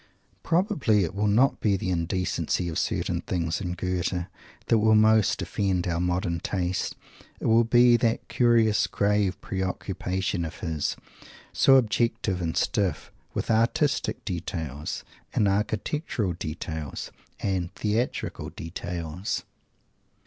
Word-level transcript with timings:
Probably 0.41 1.03
it 1.03 1.13
will 1.13 1.27
not 1.27 1.59
be 1.59 1.77
the 1.77 1.91
"indecency" 1.91 2.67
of 2.69 2.79
certain 2.79 3.21
things 3.21 3.61
in 3.61 3.73
Goethe 3.73 4.25
that 4.65 4.79
will 4.79 4.95
most 4.95 5.43
offend 5.43 5.85
our 5.87 5.99
modern 5.99 6.39
taste; 6.39 6.95
it 7.39 7.45
will 7.45 7.63
be 7.63 7.97
that 7.97 8.27
curious, 8.27 8.87
grave 8.87 9.39
pre 9.41 9.61
occupation 9.61 10.43
of 10.43 10.61
his, 10.61 10.95
so 11.53 11.75
objective 11.75 12.41
and 12.41 12.57
stiff, 12.57 13.11
with 13.35 13.51
artistic 13.51 14.25
details, 14.25 15.03
and 15.35 15.47
architectural 15.47 16.33
details, 16.33 17.11
and 17.39 17.71
theatrical 17.75 18.49
details! 18.49 19.43